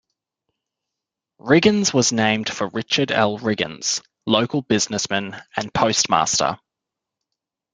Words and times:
Riggins 1.39 1.93
was 1.93 2.11
named 2.11 2.51
for 2.51 2.67
Richard 2.69 3.11
L. 3.11 3.37
Riggins, 3.37 4.01
local 4.25 4.63
businessman 4.63 5.39
and 5.55 5.71
postmaster. 5.71 6.57